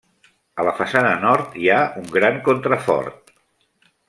[0.61, 3.35] A la façana nord hi ha un gran contrafort.